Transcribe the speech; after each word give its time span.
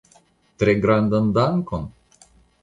Tre 0.63 0.73
grandan 0.85 1.29
dankon? 1.37 1.85